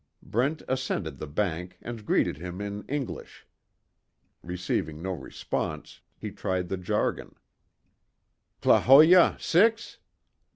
[0.23, 3.45] Brent ascended the bank and greeted him in English.
[4.41, 7.35] Receiving no response, he tried the jargon:
[8.63, 9.99] "_Klahowya, six?